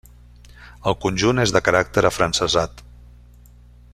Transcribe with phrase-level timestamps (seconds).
[0.91, 2.83] El conjunt és de caràcter afrancesat.